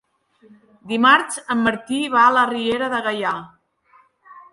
Dimarts 0.91 1.37
en 1.55 1.61
Martí 1.67 1.99
va 2.13 2.23
a 2.29 2.31
la 2.37 2.45
Riera 2.53 2.87
de 2.95 3.03
Gaià. 3.09 3.35